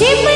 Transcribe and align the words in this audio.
Shiva! 0.00 0.29